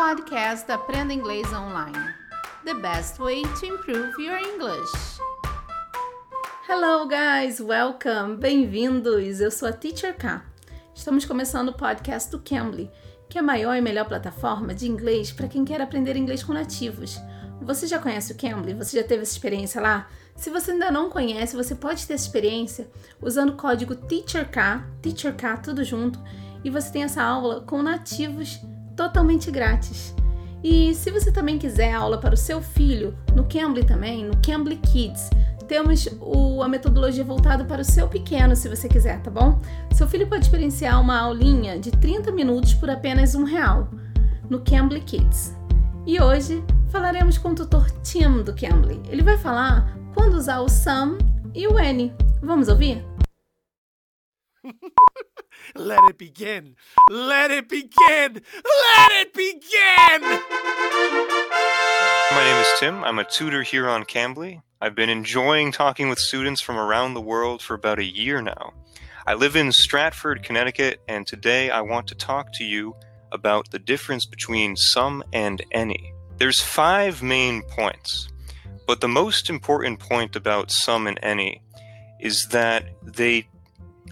[0.00, 2.14] podcast da Aprenda Inglês Online.
[2.64, 5.20] The best way to improve your English.
[6.66, 9.42] Hello guys, welcome, bem-vindos.
[9.42, 10.42] Eu sou a Teacher K.
[10.94, 12.90] Estamos começando o podcast do Cambly,
[13.28, 16.54] que é a maior e melhor plataforma de inglês para quem quer aprender inglês com
[16.54, 17.20] nativos.
[17.60, 18.72] Você já conhece o Cambly?
[18.72, 20.08] Você já teve essa experiência lá?
[20.34, 22.90] Se você ainda não conhece, você pode ter essa experiência
[23.20, 26.18] usando o código TEACHERK, TEACHERK tudo junto,
[26.64, 28.60] e você tem essa aula com nativos
[29.00, 30.14] totalmente grátis.
[30.62, 34.76] E se você também quiser aula para o seu filho, no Cambly também, no Cambly
[34.76, 35.30] Kids,
[35.66, 39.58] temos o, a metodologia voltada para o seu pequeno, se você quiser, tá bom?
[39.94, 43.88] Seu filho pode experienciar uma aulinha de 30 minutos por apenas um real
[44.50, 45.56] no Cambly Kids.
[46.06, 49.00] E hoje falaremos com o tutor Tim do Cambly.
[49.08, 51.16] Ele vai falar quando usar o some
[51.54, 52.12] e o any.
[52.42, 53.02] Vamos ouvir?
[55.74, 56.76] Let it begin.
[57.08, 57.90] Let it begin.
[58.08, 60.20] Let it begin.
[62.32, 63.04] My name is Tim.
[63.04, 64.62] I'm a tutor here on Cambly.
[64.80, 68.72] I've been enjoying talking with students from around the world for about a year now.
[69.26, 72.96] I live in Stratford, Connecticut, and today I want to talk to you
[73.30, 76.12] about the difference between some and any.
[76.38, 78.28] There's five main points,
[78.86, 81.62] but the most important point about some and any
[82.18, 83.46] is that they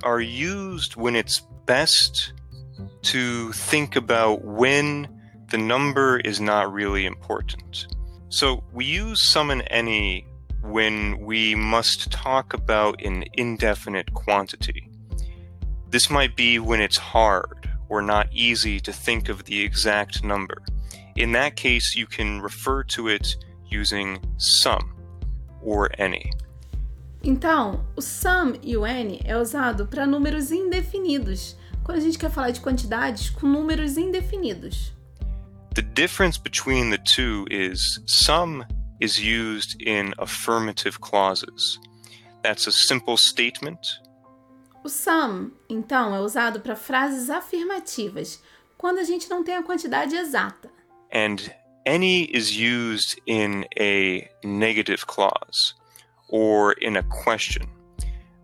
[0.03, 2.33] are used when it's best
[3.03, 5.07] to think about when
[5.51, 7.87] the number is not really important.
[8.31, 10.27] So we use some and any
[10.63, 14.89] when we must talk about an indefinite quantity.
[15.91, 20.63] This might be when it's hard or not easy to think of the exact number.
[21.17, 23.37] In that case, you can refer to it
[23.69, 24.95] using some
[25.63, 26.31] or any.
[27.23, 28.01] Então, o
[28.63, 31.57] e any é usado para números indefinidos,
[31.89, 34.93] quando a gente quer falar de quantidades com números indefinidos.
[35.75, 38.67] The difference between the two is some
[39.01, 41.81] is used in affirmative clauses.
[42.43, 43.81] That's a simple statement.
[44.85, 48.43] O some, então, é usado para frases afirmativas,
[48.77, 50.71] quando a gente não tem a quantidade exata.
[51.11, 51.37] And
[51.87, 55.75] any is used in a negative clause
[56.29, 57.67] or in a question.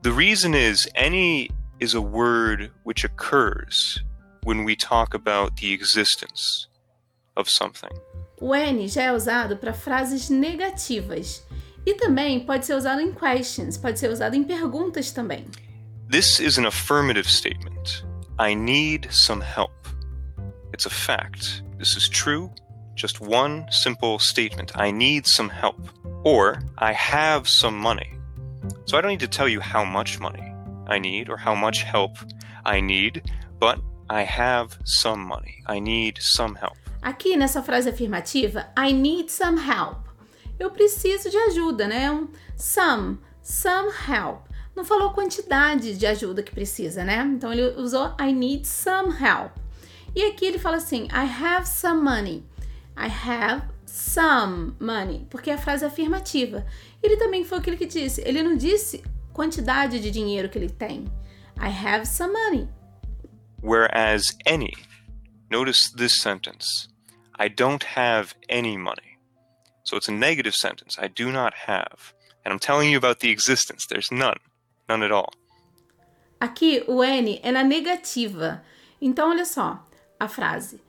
[0.01, 1.51] The reason is any
[1.85, 4.03] is a word which occurs
[4.45, 6.67] when we talk about the existence
[7.37, 7.93] of something.
[8.41, 11.45] O N já é usado para frases negativas
[11.85, 15.45] e também pode ser usado em questions, pode ser usado em perguntas também.
[16.11, 18.03] This is an affirmative statement.
[18.39, 19.73] I need some help.
[20.73, 21.63] It's a fact.
[21.79, 22.51] This is true.
[22.97, 24.73] Just one simple statement.
[24.75, 25.79] I need some help.
[26.25, 28.19] Or, I have some money.
[28.87, 30.54] So I don't need to tell you how much money
[30.87, 32.17] I need or how much help
[32.65, 33.23] I need,
[33.59, 35.63] but I have some money.
[35.67, 36.77] I need some help.
[37.03, 40.05] Aqui nessa frase afirmativa, I need some help.
[40.59, 42.11] Eu preciso de ajuda, né?
[42.11, 44.47] Um some, some help.
[44.75, 47.19] Não falou quantidade de ajuda que precisa, né?
[47.35, 49.53] Então ele usou I need some help.
[50.15, 52.45] E aqui ele fala assim: I have some money.
[52.97, 56.65] I have some money, porque a frase é afirmativa.
[57.03, 61.05] Ele também foi aquele que disse, ele não disse quantidade de dinheiro que ele tem.
[61.59, 62.69] I have some money.
[63.61, 64.73] Whereas any,
[65.51, 66.89] notice this sentence
[67.39, 69.19] I don't have any money.
[69.83, 70.97] So it's a negative sentence.
[70.99, 72.15] I do not have.
[72.45, 73.87] And I'm telling you about the existence.
[73.87, 74.39] There's none.
[74.89, 75.31] None at all.
[76.41, 78.63] Aqui o N é na negativa.
[79.01, 79.85] Então olha só
[80.19, 80.81] a frase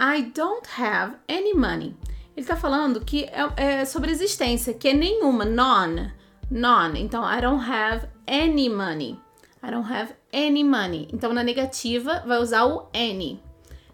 [0.00, 1.96] I don't have any money.
[2.36, 6.12] Ele está falando que é, é, sobre existência, que é nenhuma, none,
[6.50, 7.00] none.
[7.00, 9.18] Então, I don't have any money.
[9.62, 11.08] I don't have any money.
[11.12, 13.40] Então, na negativa, vai usar o any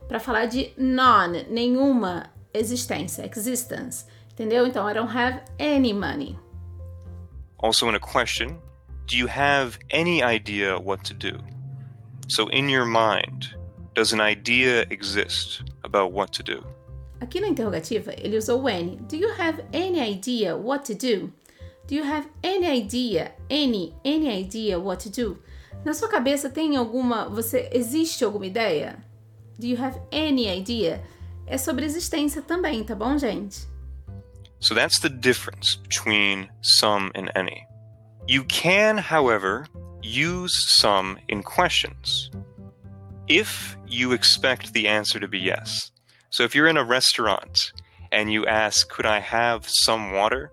[0.09, 4.07] para falar de none, nenhuma existência, existence.
[4.33, 4.67] Entendeu?
[4.67, 6.39] Então, I don't have any money.
[7.59, 8.59] Also, in a question,
[9.07, 11.39] do you have any idea what to do?
[12.29, 13.57] So, in your mind,
[13.95, 16.65] does an idea exist about what to do?
[17.21, 18.97] Aqui na interrogativa, ele usou o any.
[19.09, 21.33] Do you have any idea what to do?
[21.89, 25.39] Do you have any idea, any, any idea what to do?
[25.87, 28.99] Na sua cabeça tem alguma, você existe alguma ideia?
[29.59, 31.03] Do you have any idea?
[31.47, 33.67] É sobre existência também, tá bom, gente?
[34.61, 37.67] So that's the difference between some and any.
[38.29, 39.65] You can, however,
[40.03, 42.31] use some in questions
[43.29, 45.91] if you expect the answer to be yes.
[46.29, 47.73] So if you're in a restaurant
[48.13, 50.53] and you ask, Could I have some water?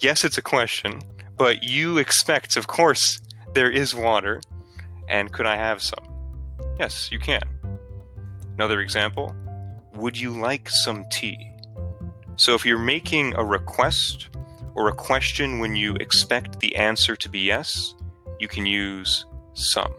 [0.00, 1.02] Yes, it's a question,
[1.36, 3.20] but you expect, of course,
[3.52, 4.40] there is water.
[5.08, 6.06] And could I have some?
[6.78, 7.42] Yes, you can.
[8.54, 9.34] Another example
[9.96, 11.50] Would you like some tea?
[12.36, 14.30] So if you're making a request
[14.74, 17.94] or a question when you expect the answer to be yes,
[18.38, 19.92] you can use some.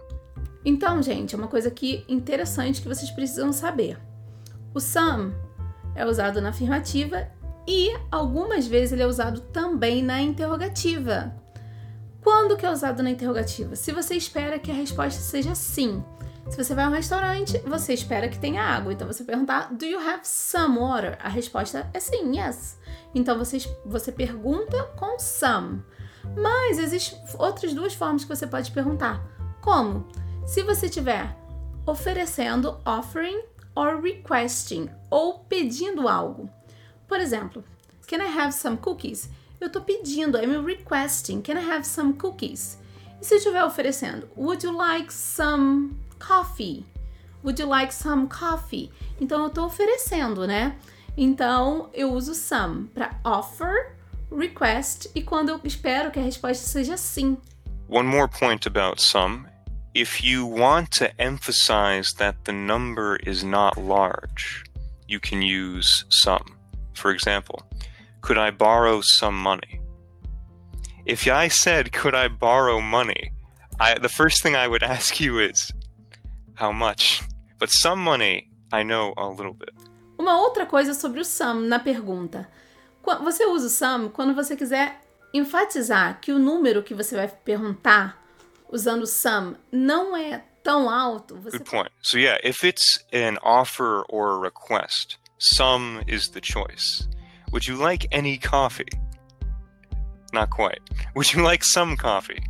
[0.66, 4.00] Então, gente, é uma coisa aqui interessante que vocês precisam saber.
[4.74, 5.36] O some
[5.94, 7.28] é usado na afirmativa
[7.68, 11.36] e algumas vezes ele é usado também na interrogativa.
[12.22, 13.76] Quando que é usado na interrogativa?
[13.76, 16.04] Se você espera que a resposta seja sim.
[16.50, 18.94] Se você vai a um restaurante, você espera que tenha água.
[18.94, 21.18] Então você perguntar, do you have some water?
[21.22, 22.78] A resposta é sim, yes.
[23.16, 25.84] Então você, você pergunta com some.
[26.36, 29.24] Mas existem outras duas formas que você pode perguntar.
[29.62, 30.08] Como?
[30.46, 31.36] Se você estiver
[31.86, 33.42] oferecendo, offering,
[33.76, 36.50] or requesting, ou pedindo algo.
[37.12, 37.62] Por exemplo,
[38.08, 39.30] can I have some cookies?
[39.60, 42.78] Eu estou pedindo, I'm requesting, can I have some cookies?
[43.22, 46.86] E se estiver oferecendo, would you like some coffee?
[47.44, 48.90] Would you like some coffee?
[49.20, 50.78] Então eu estou oferecendo, né?
[51.18, 53.98] Então eu uso some para offer,
[54.34, 57.38] request e quando eu espero que a resposta seja sim.
[57.90, 59.48] One more point about some.
[59.94, 64.64] If you want to emphasize that the number is not large,
[65.10, 66.61] you can use some.
[66.94, 67.64] For example,
[68.22, 69.82] could I borrow some money?
[71.06, 73.32] If I said, could I borrow money?
[73.80, 75.72] I, the first thing I would ask you is,
[76.56, 77.22] how much?
[77.60, 79.72] But some money, I know a little bit.
[80.18, 82.48] Uma outra coisa sobre o some na pergunta.
[83.04, 85.02] Você usa o some quando você quiser
[85.34, 88.22] enfatizar que o número que você vai perguntar
[88.70, 91.36] usando some não é tão alto.
[91.38, 91.58] Você...
[91.58, 91.92] Good point.
[92.02, 97.08] So yeah, if it's an offer or a request, some is the choice.
[97.52, 98.92] Would you like any coffee?
[100.34, 100.82] Not quite.
[101.16, 102.44] Would you like some coffee?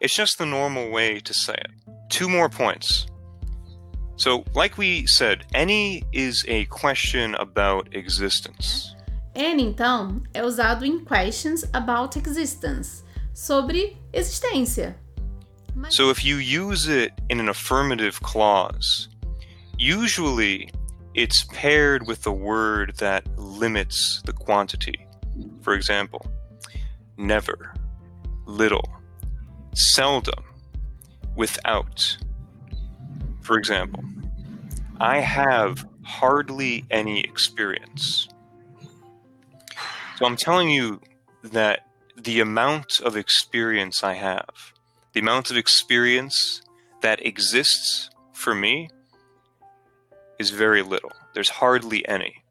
[0.00, 1.70] It's just the normal way to say it.
[2.10, 3.06] Two more points.
[4.16, 8.94] So, like we said, any is a question about existence.
[9.34, 13.02] Any, então, é usado em questions about existence,
[13.32, 14.94] sobre existência.
[15.88, 19.08] So, if you use it in an affirmative clause,
[19.76, 20.70] usually
[21.14, 25.06] it's paired with a word that limits the quantity.
[25.62, 26.26] For example,
[27.16, 27.74] never,
[28.46, 28.88] little,
[29.74, 30.44] seldom,
[31.36, 32.16] without.
[33.42, 34.02] For example,
[35.00, 38.28] I have hardly any experience.
[40.16, 41.00] So I'm telling you
[41.42, 44.72] that the amount of experience I have,
[45.12, 46.62] the amount of experience
[47.02, 48.90] that exists for me,
[50.38, 51.12] is very little.
[51.34, 52.42] There's hardly any.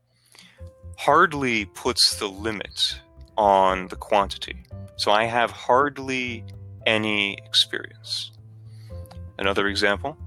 [0.98, 3.00] Hardly puts the limit
[3.38, 4.64] on the quantity.
[4.96, 6.46] So I have hardly
[6.86, 8.32] any experience.
[9.38, 10.18] Another example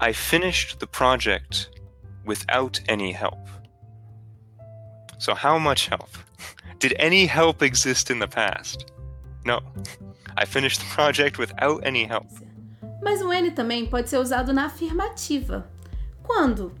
[0.00, 1.70] I finished the project
[2.24, 3.48] without any help.
[5.18, 6.10] So, how much help?
[6.78, 8.92] Did any help exist in the past?
[9.44, 9.60] No.
[10.36, 12.28] I finished the project without any help.
[13.02, 15.66] Mas o N também pode ser usado na afirmativa.
[16.26, 16.72] Quando?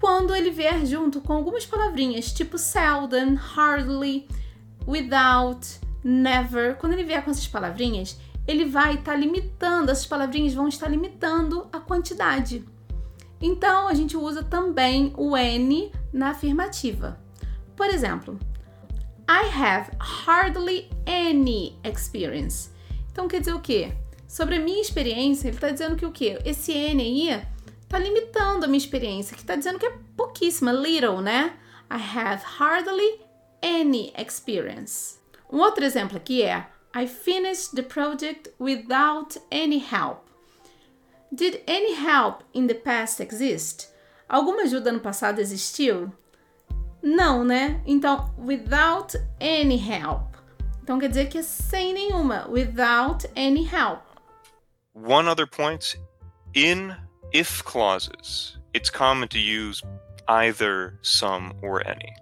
[0.00, 4.28] Quando ele vier junto com algumas palavrinhas, tipo seldom, hardly,
[4.86, 6.76] without, never.
[6.76, 10.88] Quando ele vier com essas palavrinhas, ele vai estar tá limitando, essas palavrinhas vão estar
[10.88, 12.64] limitando a quantidade.
[13.40, 17.20] Então, a gente usa também o N na afirmativa.
[17.76, 18.38] Por exemplo,
[19.28, 22.70] I have hardly any experience.
[23.12, 23.92] Então, quer dizer o quê?
[24.26, 26.38] Sobre a minha experiência, ele está dizendo que o quê?
[26.44, 27.42] Esse N aí
[27.88, 31.56] está limitando a minha experiência, que está dizendo que é pouquíssima, little, né?
[31.90, 33.18] I have hardly
[33.62, 35.18] any experience.
[35.50, 40.28] Um outro exemplo aqui é I finished the project without any help.
[41.32, 43.88] Did any help in the past exist?
[44.28, 46.12] Alguma ajuda no passado existiu?
[47.02, 47.82] Não, né?
[47.86, 50.36] Então, without any help.
[50.82, 52.46] Então quer dizer que é sem nenhuma.
[52.48, 54.02] Without any help.
[54.94, 55.98] One other point
[56.54, 59.82] in if clauses, it's common to use
[60.28, 62.14] either some or any.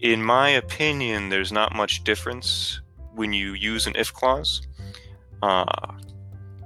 [0.00, 2.80] In my opinion, there's not much difference
[3.14, 4.62] when you use an if clause.
[5.42, 5.92] Uh,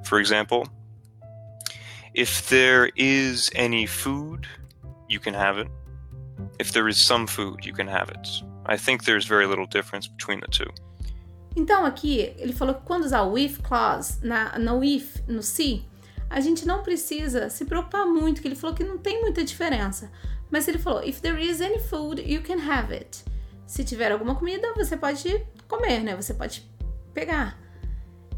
[0.05, 0.69] for example,
[2.15, 4.47] if there is any food,
[5.09, 5.69] you can have it.
[6.59, 8.29] If there is some food, you can have it.
[8.67, 10.71] I think there's very little difference between the two.
[11.55, 15.85] Então aqui ele falou que quando usar o if clause na no if, no se,
[16.33, 20.11] a gente não precisa se preocupar muito, que ele falou que não tem muita diferença.
[20.51, 23.23] Mas ele falou if there is any food, you can have it.
[23.67, 26.17] Se tiver alguma comida, você pode comer, né?
[26.17, 26.67] Você pode
[27.13, 27.59] pegar.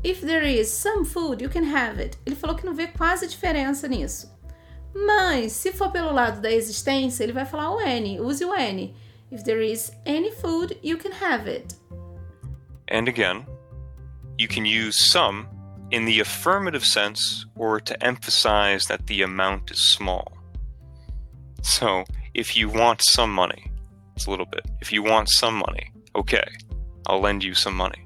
[0.02, 2.18] If there is some food, you can have it.
[2.26, 4.28] Ele falou que não vê quase diferença nisso.
[4.92, 8.20] Mas se for pelo lado da existência, ele vai falar o any.
[8.20, 8.94] Use o any.
[9.30, 11.76] If there is any food, you can have it.
[12.90, 13.46] And again,
[14.36, 15.46] you can use some
[15.94, 20.26] in the affirmative sense or to emphasize that the amount is small.
[21.62, 23.70] So, if you want some money,
[24.16, 24.66] it's a little bit.
[24.80, 26.48] If you want some money, okay,
[27.06, 28.04] I'll lend you some money.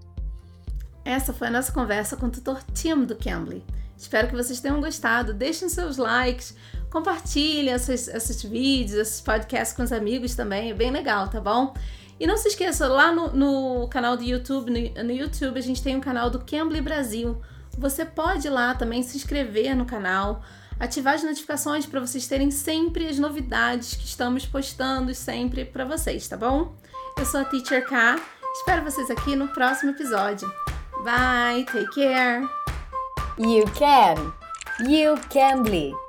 [1.02, 3.64] Essa foi a nossa conversa com o tutor Tim do Cambly.
[3.97, 5.33] Espero que vocês tenham gostado.
[5.33, 6.54] Deixem seus likes,
[6.90, 10.71] compartilhem esses, esses vídeos, esses podcasts com os amigos também.
[10.71, 11.73] É bem legal, tá bom?
[12.21, 15.83] E não se esqueça, lá no, no canal do YouTube, no, no, YouTube, a gente
[15.83, 17.40] tem um canal do Cambly Brasil.
[17.78, 20.42] Você pode lá também se inscrever no canal,
[20.80, 26.26] ativar as notificações para vocês terem sempre as novidades que estamos postando sempre para vocês,
[26.26, 26.75] tá bom?
[27.16, 28.20] Eu sou a Teacher K.
[28.56, 30.52] Espero vocês aqui no próximo episódio.
[31.04, 32.42] Bye, take care.
[33.38, 34.35] You can.
[34.85, 36.07] You can be.